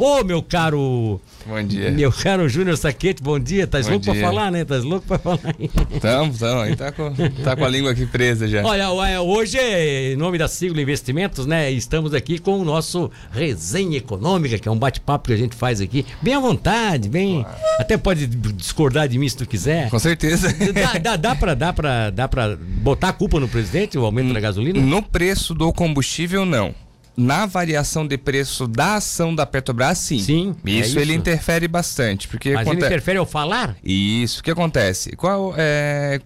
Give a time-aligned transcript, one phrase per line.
[0.00, 1.20] Ô, meu caro.
[1.44, 1.90] Bom dia.
[1.90, 3.66] Meu caro Júnior Saquete, bom dia.
[3.66, 4.14] Tá louco dia.
[4.14, 4.64] pra falar, né?
[4.64, 5.68] Tá louco pra falar aí.
[6.00, 6.60] Tamo, tamo.
[6.62, 7.12] Aí tá com,
[7.44, 8.64] tá com a língua aqui presa já.
[8.64, 8.90] Olha,
[9.20, 11.70] hoje, em nome da Siglo Investimentos, né?
[11.70, 15.82] Estamos aqui com o nosso Resenha Econômica, que é um bate-papo que a gente faz
[15.82, 16.06] aqui.
[16.22, 17.44] Bem à vontade, bem.
[17.78, 19.90] Até pode discordar de mim se tu quiser.
[19.90, 20.48] Com certeza.
[20.72, 24.32] Dá, dá, dá, pra, dá, pra, dá pra botar a culpa no presidente, o aumento
[24.32, 24.80] da gasolina?
[24.80, 26.74] No preço do combustível, não.
[27.20, 30.18] Na variação de preço da ação da Petrobras, sim.
[30.18, 30.56] Sim.
[30.64, 30.98] Isso, é isso.
[30.98, 32.26] ele interfere bastante.
[32.26, 33.76] Porque Mas ele interfere ao falar?
[33.84, 35.14] Isso, o que acontece?
[35.16, 36.18] Qual é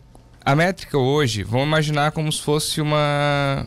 [0.45, 1.43] a métrica hoje?
[1.43, 3.67] Vamos imaginar como se fosse uma.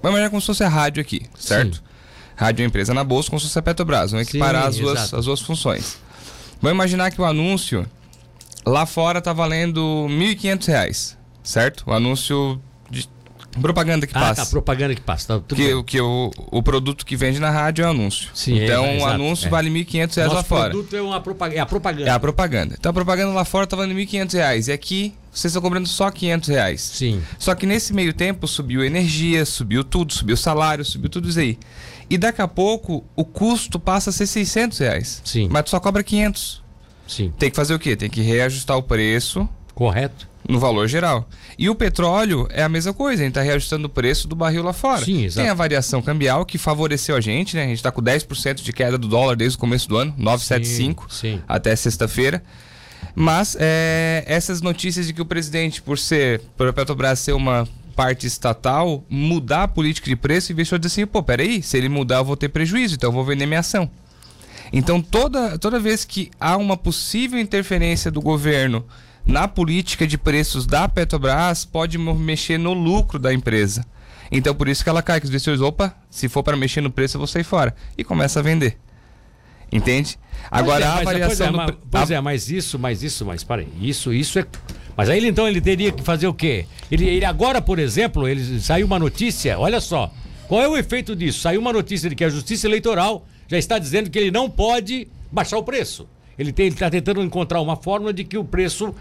[0.00, 1.78] Vamos imaginar como se fosse a rádio aqui, certo?
[1.78, 1.82] Sim.
[2.36, 4.12] Rádio é empresa na bolsa, como se fosse a Petrobras.
[4.12, 5.16] Vamos Sim, equiparar as, duas, exato.
[5.16, 5.98] as duas funções.
[6.62, 7.84] Vamos imaginar que o anúncio
[8.64, 11.84] lá fora tá valendo 1.500 reais, certo?
[11.86, 13.08] O anúncio de
[13.60, 14.44] propaganda que Ah, passa.
[14.44, 15.40] tá, propaganda que passa.
[15.40, 18.28] Tá, Que, o- que o, o produto que vende na rádio é o anúncio.
[18.34, 19.50] Sim, é, então é, o anúncio é.
[19.50, 20.70] vale 1.500 reais lá Nosso fora.
[20.70, 22.08] produto é, uma propaga- é a propaganda.
[22.08, 22.76] É a propaganda.
[22.78, 24.68] Então a propaganda lá fora tá valendo 1.500 reais.
[24.68, 26.80] E aqui vocês estão cobrando só 500 reais.
[26.80, 27.22] Sim.
[27.38, 31.58] Só que nesse meio tempo subiu energia, subiu tudo, subiu salário, subiu tudo isso aí.
[32.08, 35.22] E daqui a pouco o custo passa a ser 600 reais.
[35.24, 35.48] Sim.
[35.50, 36.60] Mas tu só cobra 500.
[37.06, 37.32] Sim.
[37.38, 37.96] Tem que fazer o quê?
[37.96, 40.28] Tem que reajustar o preço Correto.
[40.50, 41.28] No valor geral.
[41.58, 44.62] E o petróleo é a mesma coisa, a gente está reajustando o preço do barril
[44.62, 45.04] lá fora.
[45.04, 45.42] Sim, exato.
[45.42, 47.64] Tem a variação cambial que favoreceu a gente, né?
[47.64, 51.06] A gente está com 10% de queda do dólar desde o começo do ano, 975
[51.08, 51.42] Sim, sim.
[51.48, 52.42] até sexta-feira.
[53.14, 57.66] Mas é, essas notícias de que o presidente, por ser, por a Petrobras ser uma
[57.96, 62.18] parte estatal, mudar a política de preço, investiu dizer assim, pô, peraí, se ele mudar
[62.18, 63.90] eu vou ter prejuízo, então eu vou vender minha ação.
[64.72, 68.84] Então toda, toda vez que há uma possível interferência do governo
[69.30, 73.86] na política de preços da Petrobras, pode mexer no lucro da empresa.
[74.30, 76.90] Então por isso que ela cai, que os investidores, opa, se for para mexer no
[76.90, 77.74] preço eu vou sair fora.
[77.96, 78.76] E começa a vender.
[79.72, 80.18] Entende?
[80.50, 83.44] Agora é, a variação pois é, do mas, pois é, mas isso, mas isso, mas
[83.44, 84.46] para isso, isso é.
[84.96, 86.66] Mas aí ele então ele teria que fazer o quê?
[86.90, 90.12] Ele, ele agora, por exemplo, ele saiu uma notícia, olha só.
[90.48, 91.40] Qual é o efeito disso?
[91.40, 95.06] Saiu uma notícia de que a Justiça Eleitoral já está dizendo que ele não pode
[95.30, 96.08] baixar o preço.
[96.40, 98.94] Ele está tentando encontrar uma forma de que o preço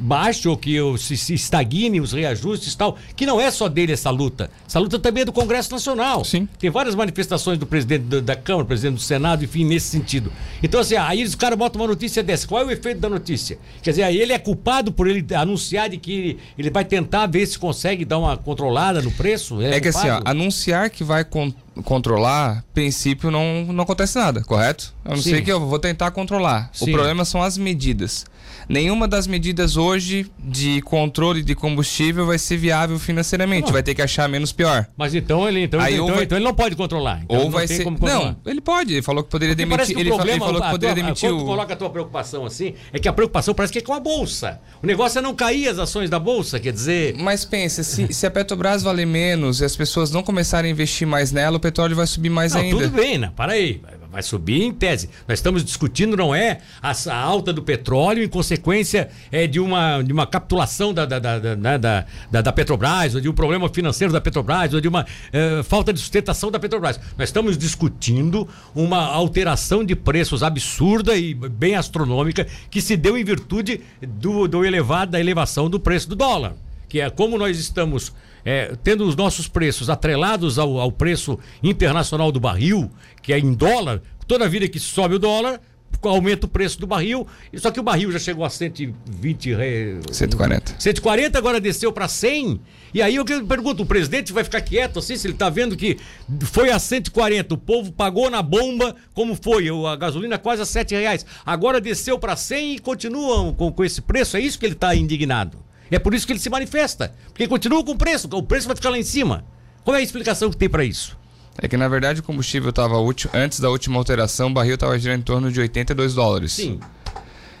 [0.00, 2.98] baixe ou que se, se estagne os reajustes e tal.
[3.14, 4.50] Que não é só dele essa luta.
[4.66, 6.24] Essa luta também é do Congresso Nacional.
[6.24, 6.48] Sim.
[6.58, 10.32] Tem várias manifestações do presidente da, da Câmara, presidente do Senado, enfim, nesse sentido.
[10.62, 12.46] Então, assim, aí os caras botam uma notícia dessa.
[12.46, 13.56] Qual é o efeito da notícia?
[13.82, 17.46] Quer dizer, aí ele é culpado por ele anunciar de que ele vai tentar ver
[17.46, 19.62] se consegue dar uma controlada no preço?
[19.62, 21.52] Ele É que assim, ó, anunciar que vai con-
[21.84, 24.94] controlar, princípio não, não acontece nada, correto?
[25.04, 25.30] A não Sim.
[25.30, 26.70] ser que eu vou tentar controlar.
[26.72, 26.90] Sim.
[26.90, 28.24] O problema são as medidas.
[28.68, 33.66] Nenhuma das medidas hoje de controle de combustível vai ser viável financeiramente.
[33.66, 33.72] Não.
[33.72, 34.86] Vai ter que achar menos pior.
[34.96, 37.20] Mas então ele, então, Aí então, vai- então ele não pode controlar.
[37.24, 37.84] Então Ou vai ser.
[37.84, 38.92] Não, ele pode.
[38.94, 39.94] Ele falou que poderia Porque demitir.
[39.96, 41.44] que Ele, o fa- ele problema, falou que poderia tua- demitir quando o.
[41.46, 44.60] coloca a tua preocupação assim, é que a preocupação parece que é com a Bolsa.
[44.82, 47.16] O negócio é não cair as ações da Bolsa, quer dizer...
[47.18, 51.06] Mas pensa, se, se a Petrobras valer menos e as pessoas não começarem a investir
[51.08, 52.76] mais nela, o petróleo vai subir mais Não, ainda.
[52.76, 53.32] tudo bem, né?
[53.34, 53.80] Para aí.
[54.10, 55.08] Vai- subir em tese.
[55.28, 60.02] Nós estamos discutindo, não é a, a alta do petróleo em consequência é, de, uma,
[60.02, 61.20] de uma capitulação da, da,
[61.56, 65.06] né, da, da- da Petrobras, ou de um problema financeiro da Petrobras, ou de uma
[65.32, 66.98] eh, falta de sustentação da Petrobras.
[67.16, 73.24] Nós estamos discutindo uma alteração de preços absurda e bem astronômica que se deu em
[73.24, 76.54] virtude do, do elevado, da elevação do preço do dólar.
[76.88, 78.12] Que é como nós estamos
[78.44, 82.90] é, tendo os nossos preços atrelados ao, ao preço internacional do barril,
[83.22, 85.60] que é em dólar, toda vida que sobe o dólar,
[86.02, 90.00] aumenta o preço do barril, e só que o barril já chegou a 120 re...
[90.10, 90.76] 140.
[90.78, 92.60] 140, agora desceu para 100.
[92.94, 95.98] E aí eu pergunto, o presidente vai ficar quieto assim, se ele está vendo que
[96.42, 99.68] foi a 140, o povo pagou na bomba, como foi?
[99.86, 101.26] A gasolina quase a 7 reais.
[101.44, 104.36] Agora desceu para 100 e continuam com, com esse preço.
[104.36, 105.58] É isso que ele está indignado.
[105.90, 107.12] É por isso que ele se manifesta.
[107.28, 109.44] Porque continua com o preço, o preço vai ficar lá em cima.
[109.84, 111.18] Qual é a explicação que tem para isso?
[111.58, 112.96] É que na verdade o combustível estava
[113.34, 116.52] antes da última alteração, o barril estava girando em torno de 82 dólares.
[116.52, 116.80] Sim.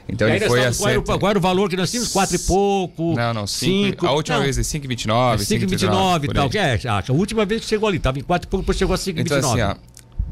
[0.08, 1.18] Então ele foi a estamos- qual, era, o- 7...
[1.18, 2.12] qual era o valor que nós tínhamos?
[2.12, 3.14] Quatro e pouco.
[3.14, 4.06] Não, não, 5.
[4.06, 6.50] A última não, vez é 5,29, 5,29 e tal.
[6.50, 8.76] Que é, a, a última vez que chegou ali, estava em 4 e pouco, depois
[8.78, 9.20] chegou a 5,29.
[9.20, 9.74] Então assim, ó,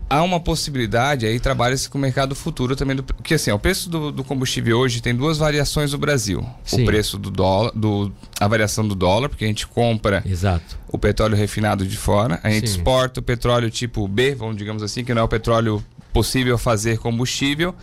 [0.09, 3.59] há uma possibilidade aí trabalha-se com o mercado futuro também do porque assim, ó, o
[3.59, 6.45] preço do, do combustível hoje tem duas variações no Brasil.
[6.65, 6.83] Sim.
[6.83, 10.79] O preço do dólar, do a variação do dólar, porque a gente compra Exato.
[10.89, 12.77] o petróleo refinado de fora, a gente Sim.
[12.77, 16.99] exporta o petróleo tipo B, vamos digamos assim, que não é o petróleo possível fazer
[16.99, 17.75] combustível,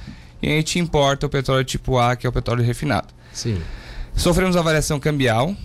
[0.42, 3.08] e a gente importa o petróleo tipo A, que é o petróleo refinado.
[3.32, 3.62] Sim.
[4.16, 5.56] Sofremos a variação cambial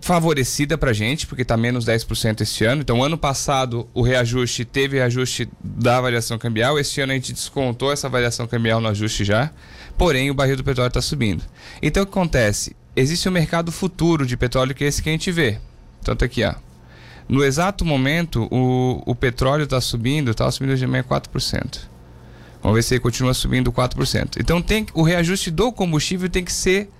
[0.00, 2.82] favorecida pra gente, porque tá menos 10% este ano.
[2.82, 6.78] Então, ano passado, o reajuste teve reajuste da variação cambial.
[6.78, 9.50] Este ano a gente descontou essa variação cambial no ajuste já.
[9.96, 11.44] Porém, o barril do petróleo está subindo.
[11.82, 12.76] Então, o que acontece?
[12.94, 15.58] Existe um mercado futuro de petróleo que é esse que a gente vê.
[16.02, 16.54] Tanto aqui, ó.
[17.28, 21.80] No exato momento, o, o petróleo está subindo, está subindo de meio 4%.
[22.62, 24.36] Vamos ver se ele continua subindo 4%.
[24.40, 26.90] Então tem o reajuste do combustível tem que ser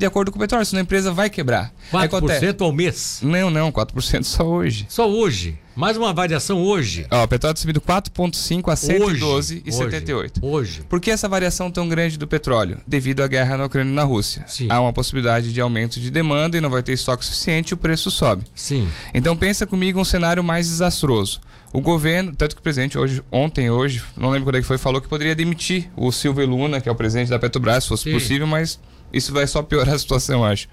[0.00, 1.72] de acordo com o petróleo, senão a empresa vai quebrar.
[1.92, 2.56] 4% acontece...
[2.58, 3.20] ao mês?
[3.22, 4.86] Não, não, 4% só hoje.
[4.88, 5.58] Só hoje?
[5.76, 7.06] Mais uma variação hoje?
[7.10, 10.14] Ó, o petróleo está subindo 4,5 a 112,78.
[10.14, 10.82] Hoje, hoje.
[10.88, 12.78] Por que essa variação tão grande do petróleo?
[12.86, 14.44] Devido à guerra na Ucrânia e na Rússia.
[14.48, 14.68] Sim.
[14.70, 17.76] Há uma possibilidade de aumento de demanda e não vai ter estoque suficiente e o
[17.76, 18.44] preço sobe.
[18.54, 18.88] Sim.
[19.12, 21.40] Então pensa comigo um cenário mais desastroso.
[21.72, 24.78] O governo, tanto que o presidente hoje, ontem, hoje, não lembro quando é que foi,
[24.78, 28.04] falou que poderia demitir o Silvio Luna, que é o presidente da Petrobras, se fosse
[28.04, 28.12] Sim.
[28.12, 28.80] possível, mas
[29.12, 30.68] isso vai só piorar a situação, eu acho.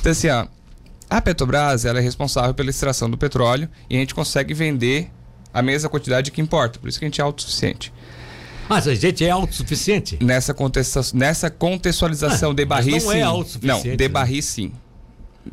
[0.00, 0.46] Então, assim, ó,
[1.10, 5.10] a Petrobras ela é responsável pela extração do petróleo e a gente consegue vender
[5.52, 6.78] a mesma quantidade que importa.
[6.78, 7.92] Por isso que a gente é autossuficiente.
[8.68, 10.18] Mas a gente é autossuficiente?
[10.22, 13.20] Nessa, contexta nessa contextualização ah, de barris, não é sim.
[13.20, 13.88] é autossuficiente.
[13.88, 14.72] Não, de barris, sim.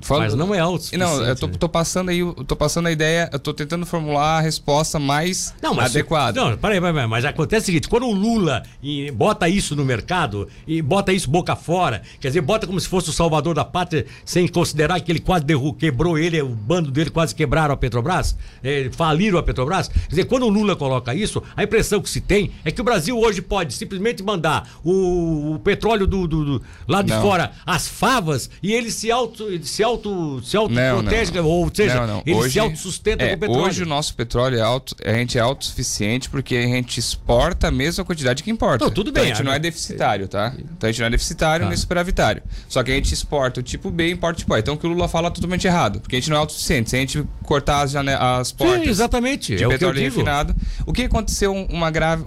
[0.02, 1.04] Falo, Mas não é autossuficiente.
[1.04, 4.42] Não, eu tô, tô, passando aí, tô passando a ideia, eu tô tentando formular a
[4.42, 6.40] resposta mais não, adequada.
[6.40, 9.86] Se, não, peraí, peraí, mas acontece o seguinte, quando o Lula e, bota isso no
[9.86, 13.64] mercado e bota isso boca fora, quer dizer, bota como se fosse o salvador da
[13.66, 17.78] pátria, sem considerar que ele quase derru quebrou ele, o bando dele quase quebraram a
[17.78, 19.88] Petrobras, é, faliram a Petrobras.
[19.88, 22.84] Quer dizer, quando o Lula coloca isso, a impressão que se tem é que o
[22.84, 27.22] Brasil hoje pode simplesmente mandar o, o petróleo do, do, do, lá de não.
[27.22, 29.46] fora, as favas, e ele se auto...
[29.64, 32.24] Se auto, se auto não, não, ou seja, não, não.
[32.26, 33.64] ele hoje, se autossustenta é, com o petróleo.
[33.64, 37.72] Hoje o nosso petróleo é auto, a gente é autossuficiente porque a gente exporta a
[37.72, 38.84] mesma quantidade que importa.
[38.84, 39.24] Não, tudo bem.
[39.24, 40.54] Então, a gente não é deficitário, tá?
[40.58, 41.70] Então a gente não é deficitário ah.
[41.70, 42.44] nem superavitário.
[42.68, 44.60] Só que a gente exporta o tipo B e importa o tipo A.
[44.60, 46.90] Então o que o Lula fala é totalmente errado, porque a gente não é autossuficiente.
[46.90, 49.56] Se a gente cortar as, as portas Sim, exatamente.
[49.56, 50.56] de é petróleo o que refinado,
[50.86, 52.26] o que aconteceu uma grave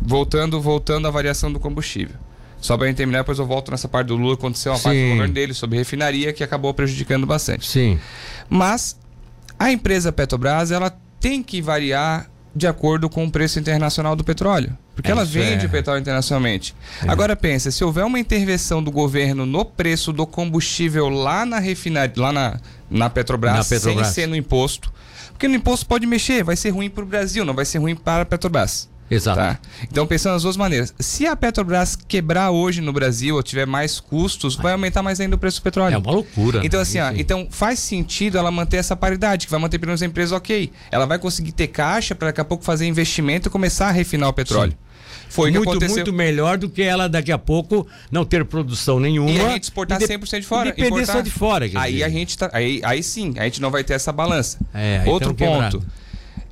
[0.00, 2.16] voltando voltando à variação do combustível.
[2.62, 4.84] Só para terminar, depois eu volto nessa parte do Lula, aconteceu uma Sim.
[4.84, 7.68] parte do governo dele sobre refinaria que acabou prejudicando bastante.
[7.68, 7.98] Sim.
[8.48, 8.96] Mas
[9.58, 14.76] a empresa Petrobras, ela tem que variar de acordo com o preço internacional do petróleo.
[14.94, 15.68] Porque é ela vende é.
[15.68, 16.74] petróleo internacionalmente.
[17.04, 17.10] É.
[17.10, 22.14] Agora pensa, se houver uma intervenção do governo no preço do combustível lá na refinaria,
[22.16, 24.92] lá na, na, Petrobras, na Petrobras, sem ser no imposto.
[25.30, 27.96] Porque no imposto pode mexer, vai ser ruim para o Brasil, não vai ser ruim
[27.96, 28.88] para a Petrobras.
[29.14, 29.38] Exato.
[29.38, 29.58] Tá?
[29.90, 30.94] Então, pensando nas duas maneiras.
[30.98, 35.36] Se a Petrobras quebrar hoje no Brasil ou tiver mais custos, vai aumentar mais ainda
[35.36, 35.94] o preço do petróleo.
[35.94, 36.60] É uma loucura.
[36.64, 40.02] Então, assim, ó, então faz sentido ela manter essa paridade, que vai manter pelo menos
[40.02, 40.72] a empresa ok.
[40.90, 44.30] Ela vai conseguir ter caixa para daqui a pouco fazer investimento e começar a refinar
[44.30, 44.72] o petróleo.
[44.72, 44.92] Sim.
[45.28, 49.30] Foi muito, muito melhor do que ela daqui a pouco não ter produção nenhuma.
[49.30, 50.06] E a gente exportar de...
[50.06, 50.70] 100% de fora.
[50.70, 51.12] Depender importar...
[51.12, 51.64] só de fora.
[51.74, 52.04] Aí dizer.
[52.04, 54.58] a gente tá, aí, aí sim, a gente não vai ter essa balança.
[54.74, 55.36] É, Outro ponto.
[55.36, 55.86] Quebrado.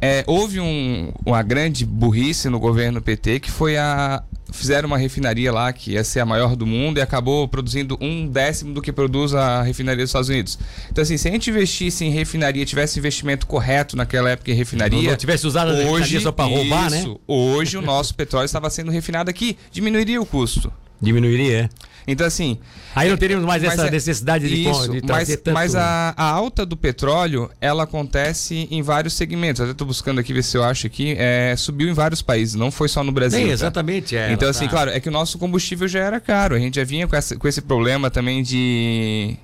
[0.00, 4.22] É, houve um, uma grande burrice no governo PT que foi a.
[4.52, 8.26] Fizeram uma refinaria lá que ia ser a maior do mundo e acabou produzindo um
[8.26, 10.58] décimo do que produz a refinaria dos Estados Unidos.
[10.90, 15.02] Então, assim, se a gente investisse em refinaria, tivesse investimento correto naquela época em refinaria.
[15.02, 17.04] Não, não tivesse usado hoje, a refinaria só para roubar, né?
[17.28, 20.72] Hoje o nosso petróleo estava sendo refinado aqui, diminuiria o custo.
[21.00, 21.68] Diminuiria, é.
[22.06, 22.58] Então, assim.
[22.94, 25.52] Aí não teríamos mais essa é, necessidade de, isso, de mas, tanto...
[25.52, 29.60] mas a, a, alta do petróleo, ela acontece em vários segmentos.
[29.60, 31.14] Até estou buscando aqui ver se eu acho aqui.
[31.16, 33.38] É, subiu em vários países, não foi só no Brasil.
[33.38, 33.52] Sim, tá?
[33.52, 34.16] exatamente.
[34.16, 34.70] É, então, assim, tá.
[34.70, 36.56] claro, é que o nosso combustível já era caro.
[36.56, 39.36] A gente já vinha com, essa, com esse problema também de.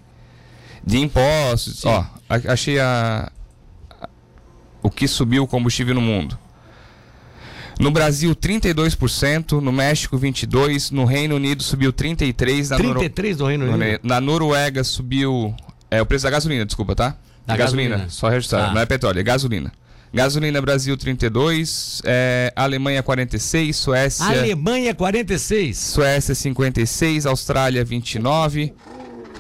[0.85, 1.81] de impostos.
[1.81, 1.89] Sim.
[1.89, 3.31] Ó, achei a,
[4.83, 6.37] o que subiu o combustível no mundo.
[7.79, 12.71] No Brasil, 32%, no México, 22%, no Reino Unido subiu 33%.
[12.71, 14.01] Na 33% no Reino Unido?
[14.03, 15.55] Na Noruega subiu.
[15.91, 17.17] É o preço da gasolina, desculpa, tá?
[17.47, 17.91] Da gasolina.
[17.91, 18.11] gasolina.
[18.11, 18.71] só registrar.
[18.71, 18.75] Ah.
[18.75, 19.73] Não é petróleo, é gasolina.
[20.13, 24.25] Gasolina Brasil 32, é, Alemanha 46, Suécia.
[24.25, 25.77] Alemanha 46.
[25.77, 28.73] Suécia 56, Austrália 29.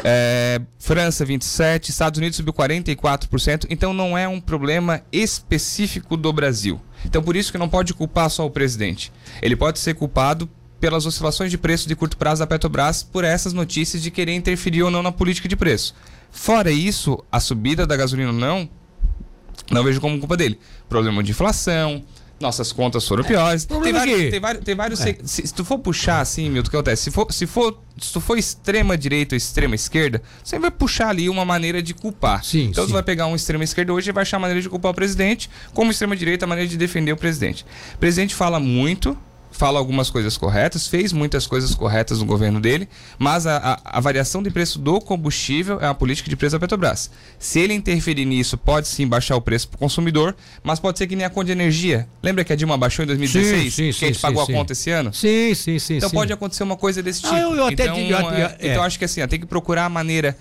[0.04, 6.80] É, França 27, Estados Unidos subiu 44%, então não é um problema específico do Brasil.
[7.04, 9.12] Então por isso que não pode culpar só o presidente.
[9.42, 10.48] Ele pode ser culpado
[10.78, 14.82] pelas oscilações de preço de curto prazo da Petrobras por essas notícias de querer interferir
[14.82, 15.94] ou não na política de preço.
[16.30, 18.68] Fora isso, a subida da gasolina ou não,
[19.70, 20.58] não vejo como culpa dele.
[20.88, 22.04] Problema de inflação,
[22.40, 23.64] nossas contas foram piores.
[23.64, 25.00] É, tem, vários, tem, vários, tem vários.
[25.00, 25.16] É.
[25.24, 27.04] Se, se, tu for puxar assim, meu, o que acontece?
[27.04, 31.08] Se for, se for, se tu for extrema direita ou extrema esquerda, você vai puxar
[31.08, 32.44] ali uma maneira de culpar.
[32.44, 32.90] Sim, então sim.
[32.90, 34.94] tu vai pegar um extrema esquerda hoje e vai achar a maneira de culpar o
[34.94, 37.64] presidente, como extrema direita a maneira de defender o presidente.
[37.94, 39.16] O presidente fala muito,
[39.56, 44.00] fala algumas coisas corretas, fez muitas coisas corretas no governo dele, mas a, a, a,
[44.00, 47.10] variação de preço do combustível é uma política de preço da Petrobras.
[47.38, 51.06] Se ele interferir nisso, pode sim baixar o preço para o consumidor, mas pode ser
[51.06, 52.06] que nem a conta de energia.
[52.22, 53.62] Lembra que a Dilma baixou em 2016?
[53.62, 55.12] Sim, sim, que sim, a gente pagou a conta esse ano?
[55.12, 55.96] Sim, sim, sim.
[55.96, 57.34] Então pode acontecer uma coisa desse tipo.
[57.34, 59.88] Ah, eu, eu então, digo, eu, é, então acho que assim, tem que procurar a
[59.88, 60.36] maneira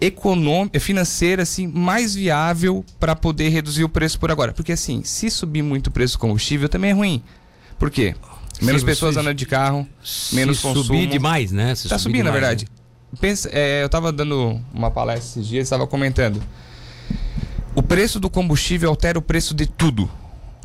[0.00, 4.52] econômica, financeira assim mais viável para poder reduzir o preço por agora.
[4.52, 7.22] Porque assim, se subir muito o preço do combustível também é ruim.
[7.80, 8.14] Por quê?
[8.60, 9.88] Menos pessoas andando de carro,
[10.34, 10.84] menos se consumo.
[10.84, 11.74] subir demais, né?
[11.74, 12.66] Se tá subindo, demais, na verdade.
[12.66, 13.18] Né?
[13.18, 16.42] Pensa, é, eu estava dando uma palestra esses dias, estava comentando.
[17.74, 20.10] O preço do combustível altera o preço de tudo.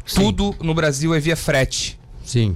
[0.05, 0.23] Sim.
[0.23, 1.97] Tudo no Brasil é via frete.
[2.23, 2.55] Sim.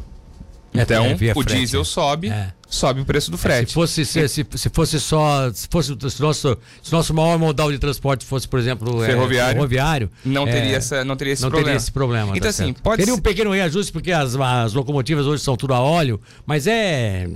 [0.74, 2.30] Então, é, é o frete, diesel sobe.
[2.30, 3.70] É sobe o preço do frete.
[3.70, 5.52] Se fosse, se, se, se, fosse só.
[5.52, 9.54] Se fosse se nosso, se nosso maior modal de transporte fosse, por exemplo, ferroviário, é,
[9.54, 11.66] ferroviário não, é, teria essa, não teria esse não problema.
[11.66, 12.30] Teria esse problema.
[12.30, 15.74] Então, tá assim, pode Teria um pequeno reajuste, porque as, as locomotivas hoje são tudo
[15.74, 17.28] a óleo, mas é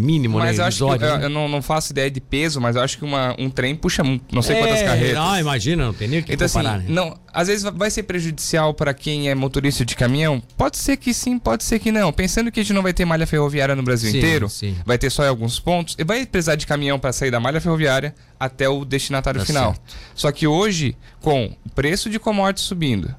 [0.00, 0.50] mínimo, mas né?
[0.50, 2.98] Mas eu acho que, eu, eu, não, não faço ideia de peso, mas eu acho
[2.98, 5.14] que uma, um trem puxa não sei quantas é, carretas.
[5.14, 6.76] Não, imagina, não tem nem o que então, comparar.
[6.76, 6.94] Assim, né?
[6.94, 10.42] não, às vezes vai ser prejudicial para quem é motorista de caminhão?
[10.56, 12.12] Pode ser que sim, pode ser que não.
[12.12, 14.76] Pensando que a gente não vai ter malha ferroviária no Brasil sim, inteiro, sim.
[14.84, 17.60] vai ter só em alguns pontos, e vai precisar de caminhão para sair da malha
[17.60, 19.74] ferroviária até o destinatário tá final.
[19.74, 19.96] Certo.
[20.14, 23.14] Só que hoje, com o preço de commodities subindo,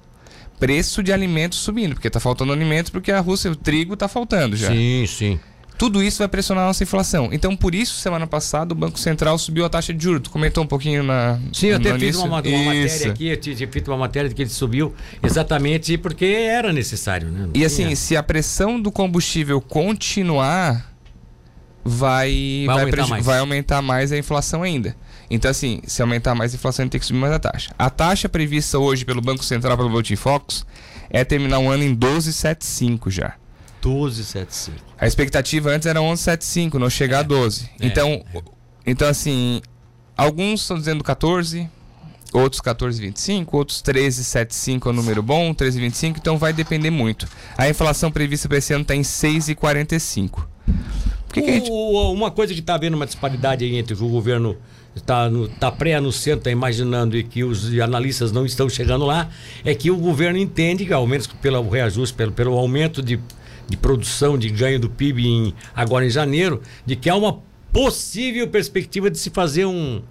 [0.60, 4.56] preço de alimentos subindo, porque está faltando alimentos, porque a Rússia, o trigo está faltando
[4.56, 4.70] já.
[4.70, 5.40] Sim, sim.
[5.82, 7.30] Tudo isso vai pressionar a nossa inflação.
[7.32, 10.22] Então, por isso, semana passada, o Banco Central subiu a taxa de juros.
[10.22, 11.40] Tu comentou um pouquinho na.
[11.52, 14.44] Sim, eu até fiz uma, uma matéria aqui, eu tinha feito uma matéria de que
[14.44, 17.30] ele subiu exatamente porque era necessário.
[17.30, 17.50] Né?
[17.56, 20.91] e assim, se a pressão do combustível continuar,
[21.84, 23.26] vai, vai, vai, aumentar mais.
[23.26, 24.96] vai aumentar mais a inflação ainda.
[25.30, 27.74] Então, assim, se aumentar mais a inflação, a gente tem que subir mais a taxa.
[27.78, 30.66] A taxa prevista hoje pelo Banco Central, pelo Boletim Focus,
[31.10, 33.36] é terminar o ano em 12,75 já.
[33.82, 34.72] 12,75.
[35.00, 37.70] A expectativa antes era 11,75, não chegar é, a 12.
[37.80, 38.42] É, então, é.
[38.86, 39.62] então, assim,
[40.16, 41.68] alguns estão dizendo 14,
[42.32, 47.28] outros 14,25, outros 13,75 é o número bom, 13,25, então vai depender muito.
[47.58, 50.46] A inflação prevista para esse ano está em 6,45.
[51.32, 51.72] Que que gente...
[51.72, 54.58] Uma coisa que está havendo uma disparidade aí entre o governo
[54.96, 59.30] está tá pré-anunciando, está imaginando e que os analistas não estão chegando lá,
[59.64, 63.20] é que o governo entende, ao menos pelo reajuste, pelo, pelo aumento de
[63.72, 67.40] de produção, de ganho do PIB em, agora em janeiro, de que há uma
[67.72, 70.02] possível perspectiva de se fazer um,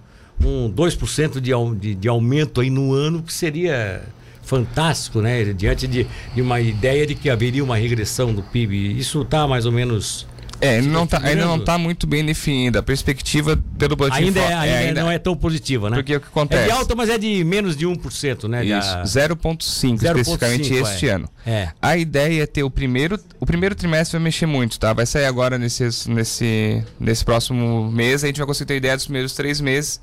[0.43, 4.01] um 2% de, de, de aumento aí no ano, que seria
[4.41, 5.43] fantástico, né?
[5.53, 8.97] Diante de, de uma ideia de que haveria uma regressão do PIB.
[8.97, 10.25] Isso está mais ou menos
[10.61, 12.79] é, não tá, ainda não está muito bem definida.
[12.79, 15.97] A perspectiva pelo boletim ainda, é, ainda, é, ainda, não é tão positiva, né?
[15.97, 16.63] Porque o que acontece?
[16.63, 18.63] É de alta, mas é de menos de 1%, né?
[18.63, 21.11] Isso, 0,5 especificamente este é.
[21.11, 21.29] ano.
[21.45, 21.69] É.
[21.81, 24.93] A ideia é ter o primeiro, o primeiro trimestre vai mexer muito, tá?
[24.93, 29.05] Vai sair agora nesse, nesse, nesse próximo mês, a gente vai conseguir ter ideia dos
[29.05, 29.99] primeiros três meses.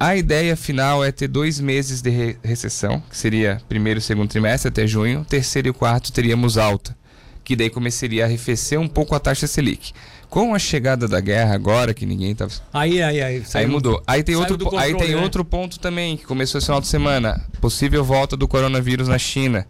[0.00, 4.28] A ideia final é ter dois meses de re recessão, que seria primeiro e segundo
[4.28, 6.96] trimestre até junho, terceiro e quarto teríamos alta
[7.44, 9.92] que daí começaria a arrefecer um pouco a taxa Selic.
[10.30, 12.48] Com a chegada da guerra agora, que ninguém tá.
[12.72, 13.42] Aí, aí, aí.
[13.54, 14.02] Aí mudou.
[14.04, 15.22] Aí tem, outro, controle, aí tem né?
[15.22, 17.40] outro ponto também, que começou esse final de semana.
[17.60, 19.64] Possível volta do coronavírus na China.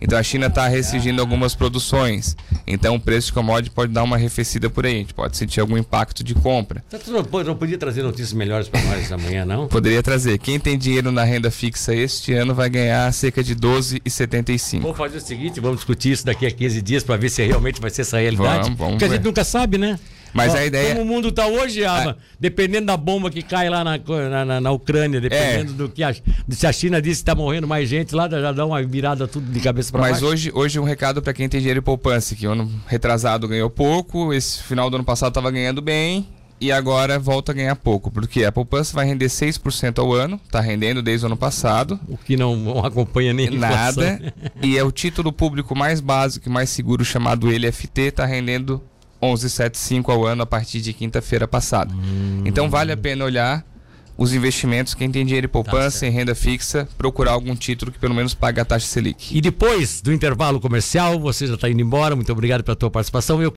[0.00, 2.36] Então a China está restringindo algumas produções.
[2.66, 4.94] Então o preço de commodity pode dar uma arrefecida por aí.
[4.94, 6.84] A gente pode sentir algum impacto de compra.
[6.90, 9.68] Você não, não podia trazer notícias melhores para nós amanhã, não?
[9.68, 10.38] Poderia trazer.
[10.38, 14.80] Quem tem dinheiro na renda fixa este ano vai ganhar cerca de 12,75.
[14.80, 17.80] Vamos fazer o seguinte, vamos discutir isso daqui a 15 dias para ver se realmente
[17.80, 18.64] vai ser essa realidade.
[18.64, 19.98] Vamos, vamos Porque a gente nunca sabe, né?
[20.34, 20.94] Mas a ideia.
[20.94, 24.70] Como o mundo está hoje, ah, dependendo da bomba que cai lá na, na, na
[24.72, 25.74] Ucrânia, dependendo é.
[25.76, 26.12] do que a,
[26.48, 29.50] se a China disse que está morrendo mais gente lá, já dá uma virada tudo
[29.50, 30.14] de cabeça para baixo.
[30.14, 33.70] Mas hoje, hoje um recado para quem tem dinheiro e poupança, que ano retrasado ganhou
[33.70, 36.26] pouco, esse final do ano passado estava ganhando bem
[36.60, 40.60] e agora volta a ganhar pouco, porque a poupança vai render 6% ao ano, está
[40.60, 41.98] rendendo desde o ano passado.
[42.08, 44.32] O que não, não acompanha nem Nada.
[44.62, 48.82] e é o título público mais básico e mais seguro chamado LFT, está rendendo
[49.22, 51.94] 11,75 ao ano a partir de quinta-feira passada.
[51.94, 52.42] Hum.
[52.44, 53.64] Então vale a pena olhar
[54.16, 57.98] os investimentos, quem tem dinheiro em poupança, tá em renda fixa, procurar algum título que
[57.98, 59.36] pelo menos pague a taxa Selic.
[59.36, 63.42] E depois do intervalo comercial, você já está indo embora, muito obrigado pela tua participação.
[63.42, 63.50] Eu